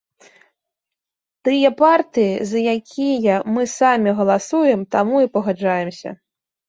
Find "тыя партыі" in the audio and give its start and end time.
1.47-2.33